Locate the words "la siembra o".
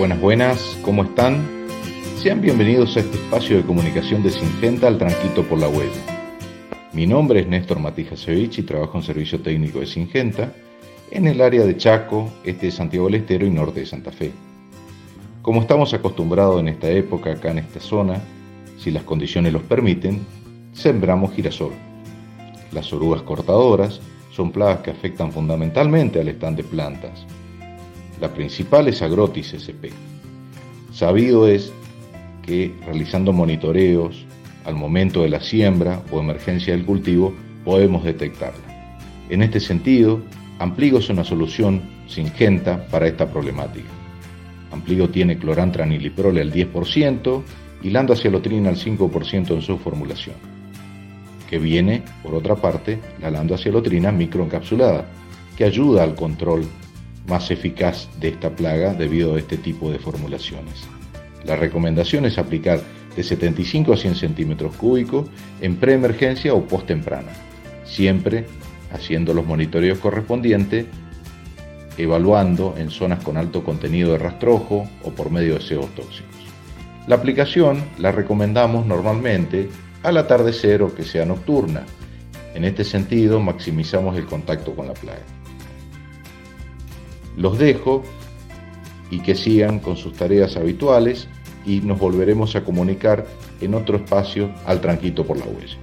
35.30-36.20